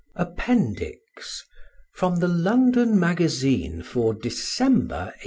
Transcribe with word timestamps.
APPENDIX 0.15 0.97
From 1.93 2.15
the 2.15 2.27
"London 2.27 2.99
Magazine" 2.99 3.83
for 3.83 4.15
December 4.15 5.13
1822. 5.13 5.19